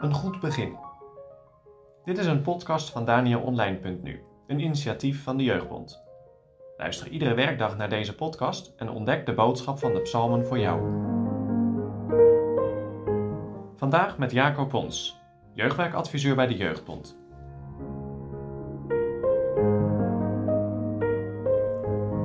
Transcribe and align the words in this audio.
Een 0.00 0.14
goed 0.14 0.40
begin. 0.40 0.76
Dit 2.04 2.18
is 2.18 2.26
een 2.26 2.42
podcast 2.42 2.90
van 2.90 3.04
DanielOnline.nu, 3.04 4.22
een 4.46 4.60
initiatief 4.60 5.22
van 5.22 5.36
de 5.36 5.44
Jeugdbond. 5.44 6.02
Luister 6.76 7.08
iedere 7.08 7.34
werkdag 7.34 7.76
naar 7.76 7.88
deze 7.88 8.14
podcast 8.14 8.72
en 8.76 8.90
ontdek 8.90 9.26
de 9.26 9.34
boodschap 9.34 9.78
van 9.78 9.92
de 9.92 10.00
psalmen 10.00 10.46
voor 10.46 10.58
jou. 10.58 10.80
Vandaag 13.76 14.18
met 14.18 14.32
Jacob 14.32 14.68
Pons, 14.68 15.20
jeugdwerkadviseur 15.52 16.34
bij 16.34 16.46
de 16.46 16.56
Jeugdbond. 16.56 17.18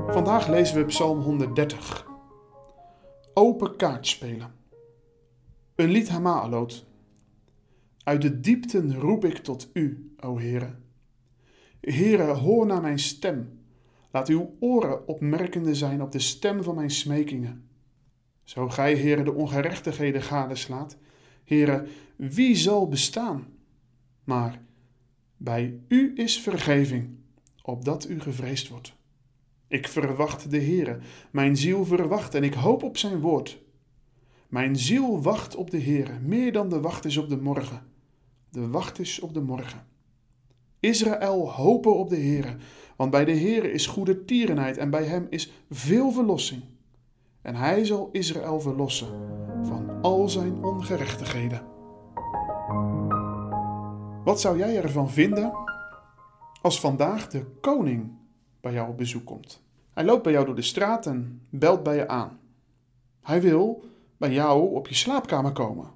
Vandaag 0.07 0.47
lezen 0.47 0.77
we 0.77 0.85
Psalm 0.85 1.19
130. 1.19 2.10
Open 3.33 3.75
kaart 3.75 4.07
spelen. 4.07 4.53
Een 5.75 5.89
lied 5.91 6.09
Hamaalot. 6.09 6.85
Uit 8.03 8.21
de 8.21 8.39
diepten 8.39 8.93
roep 8.93 9.25
ik 9.25 9.37
tot 9.37 9.69
u, 9.73 10.13
o 10.19 10.39
Heere. 10.39 10.75
Heere, 11.81 12.23
hoor 12.23 12.65
naar 12.65 12.81
mijn 12.81 12.99
stem. 12.99 13.59
Laat 14.11 14.27
uw 14.27 14.55
oren 14.59 15.07
opmerkende 15.07 15.75
zijn 15.75 16.01
op 16.01 16.11
de 16.11 16.19
stem 16.19 16.63
van 16.63 16.75
mijn 16.75 16.89
smekingen. 16.89 17.69
Zo 18.43 18.69
gij, 18.69 18.97
Heere, 18.97 19.23
de 19.23 19.33
ongerechtigheden 19.33 20.21
gadeslaat, 20.21 20.97
Heere, 21.43 21.87
wie 22.15 22.55
zal 22.55 22.87
bestaan? 22.87 23.47
Maar 24.23 24.61
bij 25.37 25.79
u 25.87 26.11
is 26.15 26.39
vergeving, 26.39 27.09
opdat 27.61 28.09
u 28.09 28.19
gevreesd 28.19 28.67
wordt. 28.67 28.99
Ik 29.71 29.87
verwacht 29.87 30.51
de 30.51 30.61
Heere, 30.61 30.99
mijn 31.31 31.57
ziel 31.57 31.85
verwacht 31.85 32.35
en 32.35 32.43
ik 32.43 32.53
hoop 32.53 32.83
op 32.83 32.97
zijn 32.97 33.19
woord. 33.19 33.61
Mijn 34.47 34.75
ziel 34.75 35.21
wacht 35.21 35.55
op 35.55 35.69
de 35.71 35.81
Heere, 35.81 36.19
meer 36.19 36.51
dan 36.51 36.69
de 36.69 36.79
wacht 36.79 37.05
is 37.05 37.17
op 37.17 37.29
de 37.29 37.37
morgen. 37.37 37.81
De 38.49 38.67
wacht 38.67 38.99
is 38.99 39.19
op 39.19 39.33
de 39.33 39.41
morgen. 39.41 39.87
Israël 40.79 41.51
hopen 41.51 41.95
op 41.95 42.09
de 42.09 42.15
Heere, 42.15 42.55
want 42.95 43.11
bij 43.11 43.25
de 43.25 43.37
Heere 43.37 43.71
is 43.71 43.87
goede 43.87 44.25
tierenheid 44.25 44.77
en 44.77 44.89
bij 44.89 45.03
hem 45.03 45.27
is 45.29 45.51
veel 45.69 46.11
verlossing. 46.11 46.63
En 47.41 47.55
hij 47.55 47.85
zal 47.85 48.09
Israël 48.11 48.59
verlossen 48.59 49.09
van 49.63 50.01
al 50.01 50.29
zijn 50.29 50.63
ongerechtigheden. 50.63 51.61
Wat 54.23 54.41
zou 54.41 54.57
jij 54.57 54.81
ervan 54.81 55.09
vinden 55.09 55.53
als 56.61 56.79
vandaag 56.79 57.27
de 57.27 57.45
koning 57.61 58.19
bij 58.61 58.73
jou 58.73 58.89
op 58.89 58.97
bezoek 58.97 59.25
komt? 59.25 59.61
Hij 59.93 60.03
loopt 60.03 60.23
bij 60.23 60.31
jou 60.31 60.45
door 60.45 60.55
de 60.55 60.61
straat 60.61 61.05
en 61.05 61.41
belt 61.49 61.83
bij 61.83 61.95
je 61.95 62.07
aan. 62.07 62.39
Hij 63.21 63.41
wil 63.41 63.83
bij 64.17 64.31
jou 64.31 64.75
op 64.75 64.87
je 64.87 64.95
slaapkamer 64.95 65.51
komen. 65.51 65.89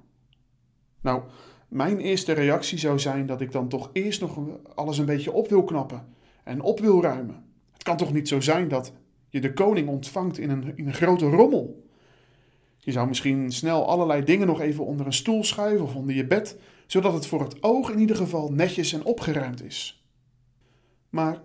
Nou, 1.00 1.22
mijn 1.68 1.98
eerste 1.98 2.32
reactie 2.32 2.78
zou 2.78 2.98
zijn 2.98 3.26
dat 3.26 3.40
ik 3.40 3.52
dan 3.52 3.68
toch 3.68 3.90
eerst 3.92 4.20
nog 4.20 4.38
alles 4.74 4.98
een 4.98 5.04
beetje 5.04 5.32
op 5.32 5.48
wil 5.48 5.64
knappen 5.64 6.06
en 6.44 6.60
op 6.60 6.80
wil 6.80 7.02
ruimen. 7.02 7.44
Het 7.72 7.82
kan 7.82 7.96
toch 7.96 8.12
niet 8.12 8.28
zo 8.28 8.40
zijn 8.40 8.68
dat 8.68 8.92
je 9.28 9.40
de 9.40 9.52
koning 9.52 9.88
ontvangt 9.88 10.38
in 10.38 10.50
een, 10.50 10.76
in 10.76 10.86
een 10.86 10.94
grote 10.94 11.26
rommel. 11.26 11.84
Je 12.78 12.92
zou 12.92 13.08
misschien 13.08 13.52
snel 13.52 13.88
allerlei 13.88 14.24
dingen 14.24 14.46
nog 14.46 14.60
even 14.60 14.84
onder 14.84 15.06
een 15.06 15.12
stoel 15.12 15.44
schuiven 15.44 15.84
of 15.84 15.94
onder 15.94 16.14
je 16.14 16.26
bed, 16.26 16.58
zodat 16.86 17.12
het 17.12 17.26
voor 17.26 17.40
het 17.40 17.62
oog 17.62 17.90
in 17.90 17.98
ieder 17.98 18.16
geval 18.16 18.52
netjes 18.52 18.92
en 18.92 19.04
opgeruimd 19.04 19.62
is. 19.62 20.06
Maar 21.10 21.42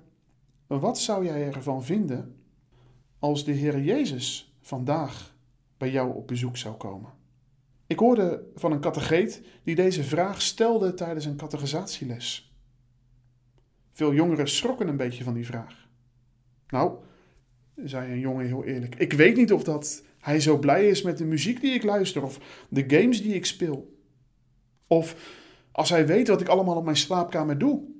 wat 0.79 0.99
zou 0.99 1.25
jij 1.25 1.53
ervan 1.53 1.83
vinden 1.83 2.35
als 3.19 3.45
de 3.45 3.51
Heer 3.51 3.81
Jezus 3.81 4.55
vandaag 4.61 5.35
bij 5.77 5.91
jou 5.91 6.15
op 6.15 6.27
bezoek 6.27 6.57
zou 6.57 6.75
komen? 6.75 7.11
Ik 7.87 7.99
hoorde 7.99 8.43
van 8.55 8.71
een 8.71 8.79
catecheet 8.79 9.41
die 9.63 9.75
deze 9.75 10.03
vraag 10.03 10.41
stelde 10.41 10.93
tijdens 10.93 11.25
een 11.25 11.35
categorisatieles. 11.35 12.55
Veel 13.91 14.13
jongeren 14.13 14.49
schrokken 14.49 14.87
een 14.87 14.97
beetje 14.97 15.23
van 15.23 15.33
die 15.33 15.45
vraag. 15.45 15.87
Nou, 16.67 16.97
zei 17.75 18.11
een 18.11 18.19
jongen 18.19 18.45
heel 18.45 18.63
eerlijk, 18.63 18.95
ik 18.95 19.13
weet 19.13 19.35
niet 19.35 19.53
of 19.53 19.63
dat 19.63 20.03
hij 20.19 20.39
zo 20.39 20.57
blij 20.57 20.87
is 20.87 21.01
met 21.01 21.17
de 21.17 21.25
muziek 21.25 21.61
die 21.61 21.73
ik 21.73 21.83
luister 21.83 22.23
of 22.23 22.39
de 22.69 22.83
games 22.87 23.21
die 23.21 23.33
ik 23.33 23.45
speel. 23.45 23.97
Of 24.87 25.15
als 25.71 25.89
hij 25.89 26.07
weet 26.07 26.27
wat 26.27 26.41
ik 26.41 26.47
allemaal 26.47 26.75
op 26.75 26.83
mijn 26.83 26.97
slaapkamer 26.97 27.57
doe. 27.57 27.90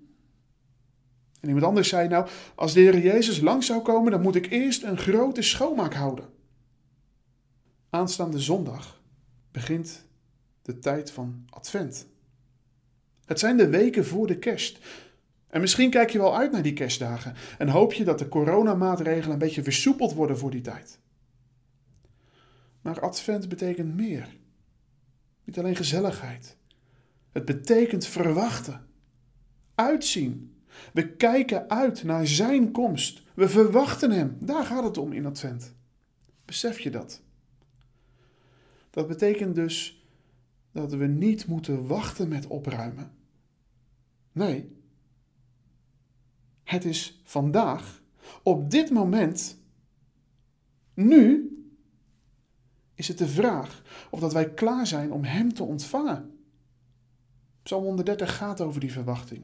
En 1.42 1.48
iemand 1.48 1.66
anders 1.66 1.90
zei, 1.90 2.08
nou, 2.08 2.28
als 2.56 2.74
de 2.74 2.80
Heer 2.80 3.00
Jezus 3.00 3.40
lang 3.40 3.64
zou 3.64 3.82
komen, 3.82 4.12
dan 4.12 4.22
moet 4.22 4.36
ik 4.36 4.52
eerst 4.52 4.84
een 4.84 4.98
grote 4.98 5.42
schoonmaak 5.42 5.94
houden. 5.94 6.30
Aanstaande 7.90 8.40
zondag 8.40 9.02
begint 9.52 10.06
de 10.62 10.80
tijd 10.80 11.12
van 11.12 11.46
Advent. 11.50 12.08
Het 13.26 13.40
zijn 13.40 13.58
de 13.58 13.70
weken 13.70 14.06
voor 14.06 14.28
de 14.28 14.38
kerst. 14.38 14.80
En 15.48 15.62
misschien 15.62 15.90
kijk 15.90 16.10
je 16.10 16.18
wel 16.18 16.38
uit 16.38 16.52
naar 16.52 16.62
die 16.62 16.74
kerstdagen 16.74 17.36
en 17.58 17.70
hoop 17.70 17.94
je 17.94 18.04
dat 18.04 18.20
de 18.20 18.28
coronamaatregelen 18.28 19.32
een 19.32 19.38
beetje 19.38 19.64
versoepeld 19.64 20.14
worden 20.14 20.38
voor 20.38 20.52
die 20.52 20.62
tijd. 20.62 21.00
Maar 22.82 23.00
Advent 23.00 23.50
betekent 23.50 23.96
meer. 23.96 24.36
Niet 25.44 25.60
alleen 25.60 25.76
gezelligheid. 25.76 26.58
Het 27.32 27.46
betekent 27.46 28.06
verwachten, 28.06 28.88
uitzien. 29.76 30.51
We 30.94 31.08
kijken 31.16 31.70
uit 31.70 32.04
naar 32.04 32.28
Zijn 32.28 32.72
komst. 32.72 33.24
We 33.36 33.50
verwachten 33.50 34.12
Hem. 34.12 34.38
Daar 34.40 34.66
gaat 34.66 34.84
het 34.84 34.98
om 34.98 35.14
in 35.14 35.26
Advent. 35.26 35.76
Besef 36.46 36.80
je 36.80 36.90
dat? 36.90 37.22
Dat 38.90 39.08
betekent 39.08 39.56
dus 39.56 40.06
dat 40.72 40.94
we 40.94 41.06
niet 41.06 41.48
moeten 41.48 41.88
wachten 41.88 42.28
met 42.28 42.48
opruimen. 42.48 43.12
Nee. 44.32 44.76
Het 46.64 46.86
is 46.86 47.22
vandaag, 47.24 48.02
op 48.44 48.72
dit 48.72 48.90
moment, 48.90 49.58
nu, 50.94 51.50
is 52.94 53.08
het 53.08 53.18
de 53.18 53.28
vraag 53.28 53.82
of 54.10 54.20
dat 54.20 54.34
wij 54.34 54.54
klaar 54.54 54.88
zijn 54.88 55.12
om 55.12 55.24
Hem 55.24 55.54
te 55.54 55.64
ontvangen. 55.64 56.40
Psalm 57.64 57.84
130 57.84 58.38
gaat 58.38 58.62
over 58.62 58.80
die 58.80 58.92
verwachting. 58.92 59.44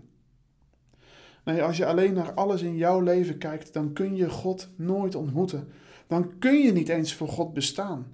Nee, 1.47 1.63
als 1.63 1.77
je 1.77 1.85
alleen 1.85 2.13
naar 2.13 2.33
alles 2.33 2.61
in 2.61 2.75
jouw 2.75 2.99
leven 2.99 3.37
kijkt, 3.37 3.73
dan 3.73 3.93
kun 3.93 4.15
je 4.15 4.29
God 4.29 4.69
nooit 4.75 5.15
ontmoeten. 5.15 5.67
Dan 6.07 6.37
kun 6.37 6.59
je 6.59 6.71
niet 6.71 6.89
eens 6.89 7.13
voor 7.13 7.27
God 7.27 7.53
bestaan. 7.53 8.07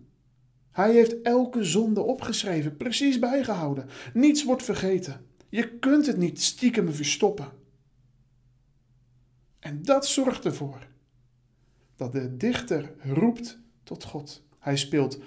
Hij 0.71 0.91
heeft 0.91 1.21
elke 1.21 1.63
zonde 1.63 2.01
opgeschreven, 2.01 2.77
precies 2.77 3.19
bijgehouden. 3.19 3.85
Niets 4.13 4.43
wordt 4.43 4.63
vergeten. 4.63 5.25
Je 5.49 5.77
kunt 5.77 6.05
het 6.05 6.17
niet 6.17 6.41
stiekem 6.41 6.93
verstoppen. 6.93 7.51
En 9.59 9.83
dat 9.83 10.07
zorgt 10.07 10.45
ervoor 10.45 10.87
dat 11.95 12.11
de 12.11 12.37
dichter 12.37 12.93
roept 13.03 13.59
tot 13.83 14.03
God. 14.03 14.43
Hij 14.59 14.77
speelt 14.77 15.19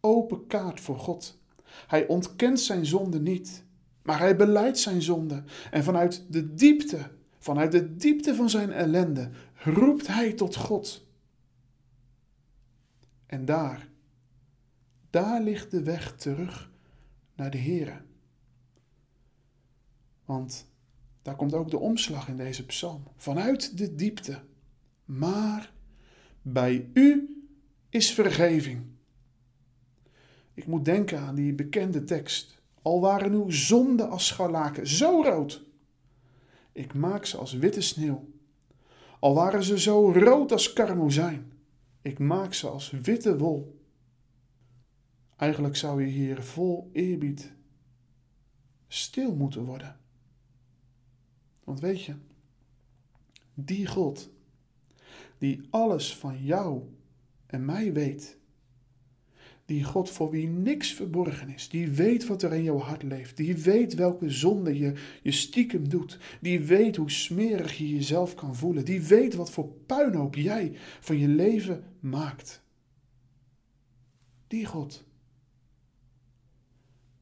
open 0.00 0.46
kaart 0.46 0.80
voor 0.80 0.98
God. 0.98 1.38
Hij 1.86 2.06
ontkent 2.06 2.60
zijn 2.60 2.86
zonde 2.86 3.20
niet, 3.20 3.64
maar 4.02 4.18
hij 4.18 4.36
beleidt 4.36 4.78
zijn 4.78 5.02
zonde. 5.02 5.42
En 5.70 5.84
vanuit 5.84 6.24
de 6.28 6.54
diepte, 6.54 7.10
vanuit 7.44 7.72
de 7.72 7.96
diepte 7.96 8.34
van 8.34 8.50
zijn 8.50 8.72
ellende, 8.72 9.30
roept 9.54 10.06
hij 10.06 10.32
tot 10.32 10.56
God. 10.56 11.06
En 13.26 13.44
daar, 13.44 13.88
daar 15.10 15.42
ligt 15.42 15.70
de 15.70 15.82
weg 15.82 16.16
terug 16.16 16.70
naar 17.34 17.50
de 17.50 17.58
Here. 17.58 18.00
Want 20.24 20.66
daar 21.22 21.36
komt 21.36 21.54
ook 21.54 21.70
de 21.70 21.78
omslag 21.78 22.28
in 22.28 22.36
deze 22.36 22.66
psalm. 22.66 23.02
Vanuit 23.16 23.78
de 23.78 23.94
diepte. 23.94 24.40
Maar 25.04 25.72
bij 26.42 26.90
u 26.92 27.42
is 27.88 28.12
vergeving. 28.12 28.82
Ik 30.54 30.66
moet 30.66 30.84
denken 30.84 31.18
aan 31.18 31.34
die 31.34 31.52
bekende 31.52 32.04
tekst. 32.04 32.60
Al 32.82 33.00
waren 33.00 33.32
uw 33.32 33.50
zonden 33.50 34.10
als 34.10 34.26
scharlaken 34.26 34.86
zo 34.86 35.22
rood. 35.22 35.64
Ik 36.74 36.94
maak 36.94 37.24
ze 37.24 37.36
als 37.36 37.52
witte 37.52 37.80
sneeuw. 37.80 38.28
Al 39.20 39.34
waren 39.34 39.64
ze 39.64 39.78
zo 39.78 40.12
rood 40.12 40.52
als 40.52 40.72
karmozijn. 40.72 41.52
Ik 42.02 42.18
maak 42.18 42.54
ze 42.54 42.68
als 42.68 42.90
witte 42.90 43.38
wol. 43.38 43.80
Eigenlijk 45.36 45.76
zou 45.76 46.02
je 46.02 46.08
hier 46.08 46.42
vol 46.42 46.90
eerbied 46.92 47.52
stil 48.88 49.34
moeten 49.34 49.64
worden. 49.64 50.00
Want 51.64 51.80
weet 51.80 52.04
je, 52.04 52.14
die 53.54 53.86
God, 53.86 54.30
die 55.38 55.66
alles 55.70 56.16
van 56.16 56.44
jou 56.44 56.82
en 57.46 57.64
mij 57.64 57.92
weet, 57.92 58.38
die 59.66 59.84
God 59.84 60.10
voor 60.10 60.30
wie 60.30 60.48
niks 60.48 60.92
verborgen 60.92 61.48
is, 61.48 61.68
die 61.68 61.88
weet 61.88 62.26
wat 62.26 62.42
er 62.42 62.52
in 62.52 62.62
jouw 62.62 62.78
hart 62.78 63.02
leeft, 63.02 63.36
die 63.36 63.56
weet 63.56 63.94
welke 63.94 64.30
zonde 64.30 64.78
je, 64.78 64.92
je 65.22 65.32
stiekem 65.32 65.88
doet, 65.88 66.18
die 66.40 66.60
weet 66.60 66.96
hoe 66.96 67.10
smerig 67.10 67.78
je 67.78 67.88
jezelf 67.88 68.34
kan 68.34 68.56
voelen, 68.56 68.84
die 68.84 69.02
weet 69.02 69.34
wat 69.34 69.50
voor 69.50 69.68
puinhoop 69.86 70.34
jij 70.34 70.72
van 71.00 71.18
je 71.18 71.28
leven 71.28 71.84
maakt. 72.00 72.62
Die 74.46 74.66
God 74.66 75.04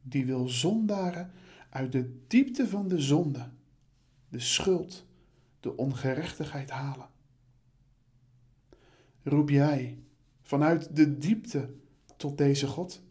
die 0.02 0.26
wil 0.26 0.48
zondaren 0.48 1.30
uit 1.70 1.92
de 1.92 2.18
diepte 2.26 2.68
van 2.68 2.88
de 2.88 3.00
zonde, 3.00 3.48
de 4.28 4.40
schuld, 4.40 5.06
de 5.60 5.76
ongerechtigheid 5.76 6.70
halen. 6.70 7.08
Roep 9.22 9.48
jij 9.48 9.98
vanuit 10.42 10.96
de 10.96 11.18
diepte 11.18 11.74
tot 12.22 12.38
deze 12.38 12.66
God? 12.66 13.02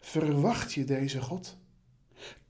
Verwacht 0.00 0.72
je 0.72 0.84
deze 0.84 1.22
God? 1.22 1.58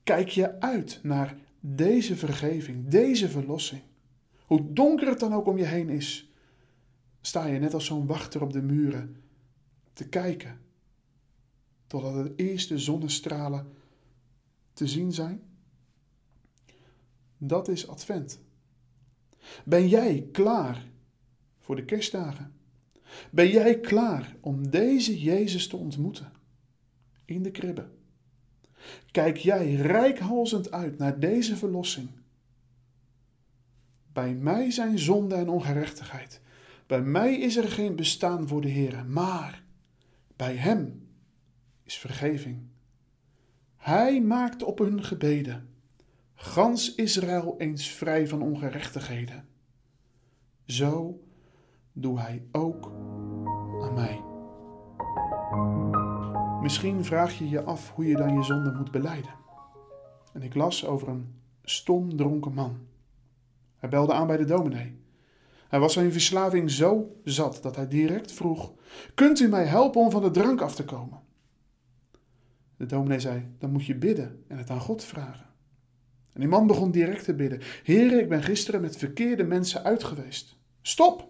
Kijk 0.03 0.29
je 0.29 0.59
uit 0.59 0.99
naar 1.03 1.37
deze 1.59 2.15
vergeving, 2.15 2.87
deze 2.87 3.29
verlossing? 3.29 3.81
Hoe 4.45 4.73
donker 4.73 5.07
het 5.07 5.19
dan 5.19 5.33
ook 5.33 5.45
om 5.45 5.57
je 5.57 5.65
heen 5.65 5.89
is, 5.89 6.31
sta 7.21 7.45
je 7.45 7.59
net 7.59 7.73
als 7.73 7.85
zo'n 7.85 8.05
wachter 8.05 8.41
op 8.41 8.53
de 8.53 8.61
muren 8.61 9.23
te 9.93 10.09
kijken 10.09 10.59
totdat 11.87 12.13
de 12.13 12.33
eerste 12.35 12.77
zonnestralen 12.77 13.73
te 14.73 14.87
zien 14.87 15.11
zijn? 15.11 15.41
Dat 17.37 17.67
is 17.67 17.87
Advent. 17.87 18.39
Ben 19.65 19.87
jij 19.87 20.27
klaar 20.31 20.85
voor 21.59 21.75
de 21.75 21.85
kerstdagen? 21.85 22.58
Ben 23.31 23.49
jij 23.49 23.79
klaar 23.79 24.35
om 24.39 24.69
deze 24.69 25.19
Jezus 25.19 25.67
te 25.67 25.77
ontmoeten 25.77 26.31
in 27.25 27.43
de 27.43 27.51
kribbe? 27.51 27.87
Kijk 29.11 29.37
jij 29.37 29.73
rijkhalzend 29.73 30.71
uit 30.71 30.97
naar 30.97 31.19
deze 31.19 31.55
verlossing? 31.57 32.09
Bij 34.13 34.33
mij 34.33 34.71
zijn 34.71 34.99
zonde 34.99 35.35
en 35.35 35.49
ongerechtigheid. 35.49 36.41
Bij 36.87 37.01
mij 37.01 37.39
is 37.39 37.57
er 37.57 37.67
geen 37.71 37.95
bestaan 37.95 38.47
voor 38.47 38.61
de 38.61 38.67
Heer, 38.67 39.05
maar 39.05 39.63
bij 40.35 40.55
Hem 40.55 41.07
is 41.83 41.97
vergeving. 41.97 42.67
Hij 43.77 44.21
maakt 44.21 44.63
op 44.63 44.79
hun 44.79 45.03
gebeden 45.03 45.69
gans 46.41 46.95
Israël 46.95 47.55
eens 47.57 47.87
vrij 47.87 48.27
van 48.27 48.41
ongerechtigheden. 48.41 49.47
Zo 50.65 51.21
doe 51.99 52.19
hij 52.19 52.43
ook 52.51 52.91
aan 53.81 53.93
mij. 53.93 54.21
Misschien 56.61 57.05
vraag 57.05 57.37
je 57.37 57.49
je 57.49 57.63
af 57.63 57.91
hoe 57.91 58.05
je 58.05 58.15
dan 58.15 58.33
je 58.33 58.43
zonde 58.43 58.71
moet 58.71 58.91
beleiden. 58.91 59.33
En 60.33 60.41
ik 60.41 60.55
las 60.55 60.85
over 60.85 61.07
een 61.07 61.35
stom 61.63 62.17
dronken 62.17 62.53
man. 62.53 62.77
Hij 63.75 63.89
belde 63.89 64.13
aan 64.13 64.27
bij 64.27 64.37
de 64.37 64.45
dominee. 64.45 64.97
Hij 65.67 65.79
was 65.79 65.93
zijn 65.93 66.11
verslaving 66.11 66.71
zo 66.71 67.15
zat 67.23 67.59
dat 67.61 67.75
hij 67.75 67.87
direct 67.87 68.31
vroeg: 68.31 68.73
Kunt 69.15 69.39
u 69.39 69.47
mij 69.47 69.65
helpen 69.65 70.01
om 70.01 70.11
van 70.11 70.21
de 70.21 70.31
drank 70.31 70.61
af 70.61 70.75
te 70.75 70.85
komen? 70.85 71.19
De 72.77 72.85
dominee 72.85 73.19
zei: 73.19 73.55
Dan 73.59 73.71
moet 73.71 73.85
je 73.85 73.95
bidden 73.95 74.43
en 74.47 74.57
het 74.57 74.69
aan 74.69 74.79
God 74.79 75.03
vragen. 75.03 75.45
En 76.33 76.39
die 76.39 76.49
man 76.49 76.67
begon 76.67 76.91
direct 76.91 77.23
te 77.23 77.35
bidden: 77.35 77.61
Heer, 77.83 78.19
ik 78.19 78.29
ben 78.29 78.43
gisteren 78.43 78.81
met 78.81 78.97
verkeerde 78.97 79.43
mensen 79.43 79.83
uitgeweest. 79.83 80.57
Stop! 80.81 81.29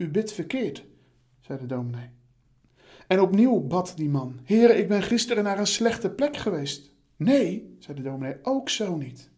U 0.00 0.08
bidt 0.08 0.32
verkeerd, 0.32 0.84
zei 1.40 1.58
de 1.58 1.66
dominee. 1.66 2.10
En 3.06 3.20
opnieuw 3.20 3.60
bad 3.60 3.92
die 3.96 4.08
man: 4.08 4.40
Heer, 4.44 4.76
ik 4.76 4.88
ben 4.88 5.02
gisteren 5.02 5.44
naar 5.44 5.58
een 5.58 5.66
slechte 5.66 6.10
plek 6.10 6.36
geweest. 6.36 6.92
Nee, 7.16 7.76
zei 7.78 7.96
de 7.96 8.02
dominee, 8.02 8.36
ook 8.42 8.68
zo 8.68 8.96
niet. 8.96 9.30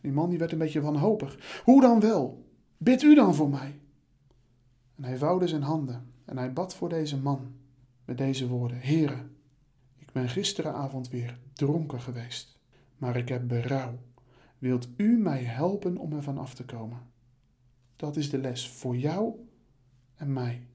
Die 0.00 0.12
man 0.12 0.28
die 0.30 0.38
werd 0.38 0.52
een 0.52 0.58
beetje 0.58 0.80
wanhopig. 0.80 1.60
Hoe 1.64 1.80
dan 1.80 2.00
wel? 2.00 2.46
Bid 2.76 3.02
u 3.02 3.14
dan 3.14 3.34
voor 3.34 3.48
mij. 3.48 3.80
En 4.94 5.04
hij 5.04 5.16
vouwde 5.16 5.48
zijn 5.48 5.62
handen 5.62 6.12
en 6.24 6.38
hij 6.38 6.52
bad 6.52 6.74
voor 6.74 6.88
deze 6.88 7.16
man 7.16 7.54
met 8.04 8.18
deze 8.18 8.48
woorden: 8.48 8.80
Heere, 8.80 9.26
ik 9.98 10.12
ben 10.12 10.28
gisteravond 10.28 11.08
weer 11.08 11.38
dronken 11.52 12.00
geweest, 12.00 12.58
maar 12.96 13.16
ik 13.16 13.28
heb 13.28 13.48
berouw. 13.48 13.98
Wilt 14.58 14.88
u 14.96 15.16
mij 15.16 15.42
helpen 15.42 15.96
om 15.96 16.12
ervan 16.12 16.38
af 16.38 16.54
te 16.54 16.64
komen? 16.64 17.00
Dat 17.96 18.16
is 18.16 18.30
de 18.30 18.38
les 18.38 18.68
voor 18.68 18.96
jou 18.96 19.45
en 20.16 20.32
mij. 20.32 20.66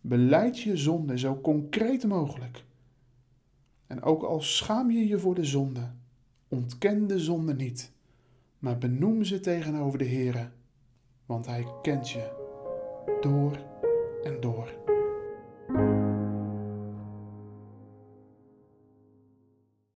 Beleid 0.00 0.60
je 0.60 0.76
zonde 0.76 1.18
zo 1.18 1.40
concreet 1.40 2.06
mogelijk. 2.06 2.64
En 3.86 4.02
ook 4.02 4.22
al 4.22 4.40
schaam 4.40 4.90
je 4.90 5.06
je 5.06 5.18
voor 5.18 5.34
de 5.34 5.44
zonde, 5.44 5.90
ontken 6.48 7.06
de 7.06 7.18
zonde 7.18 7.54
niet, 7.54 7.92
maar 8.58 8.78
benoem 8.78 9.24
ze 9.24 9.40
tegenover 9.40 9.98
de 9.98 10.08
Heere, 10.08 10.48
want 11.26 11.46
Hij 11.46 11.66
kent 11.82 12.10
je 12.10 12.30
door 13.20 13.58
en 14.24 14.40
door. 14.40 14.87